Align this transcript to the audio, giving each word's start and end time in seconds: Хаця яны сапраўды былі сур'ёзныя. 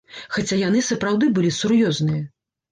Хаця 0.37 0.57
яны 0.61 0.81
сапраўды 0.89 1.31
былі 1.37 1.53
сур'ёзныя. 1.61 2.27